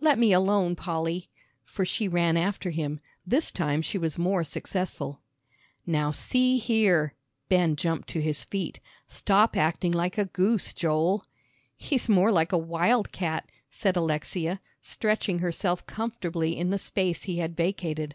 Let 0.00 0.18
me 0.18 0.32
alone, 0.32 0.76
Polly," 0.76 1.28
for 1.62 1.84
she 1.84 2.08
ran 2.08 2.38
after 2.38 2.70
him; 2.70 3.00
this 3.26 3.50
time 3.52 3.82
she 3.82 3.98
was 3.98 4.16
more 4.16 4.42
successful. 4.42 5.20
"Now 5.84 6.10
see 6.10 6.56
here," 6.56 7.12
Ben 7.50 7.76
jumped 7.76 8.08
to 8.08 8.22
his 8.22 8.44
feet, 8.44 8.80
"stop 9.06 9.58
acting 9.58 9.92
like 9.92 10.16
a 10.16 10.24
goose, 10.24 10.72
Joel." 10.72 11.26
"He's 11.76 12.08
more 12.08 12.32
like 12.32 12.50
a 12.52 12.56
wild 12.56 13.12
cat," 13.12 13.46
said 13.68 13.94
Alexia, 13.94 14.58
stretching 14.80 15.40
herself 15.40 15.84
comfortably 15.86 16.56
in 16.56 16.70
the 16.70 16.78
space 16.78 17.24
he 17.24 17.36
had 17.36 17.54
vacated. 17.54 18.14